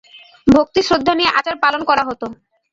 ভক্তি, 0.47 0.81
শ্রদ্ধা 0.87 1.13
নিয়ে 1.15 1.33
আচার 1.39 1.55
পালন 1.63 1.81
করা 1.89 2.03
হতো। 2.09 2.25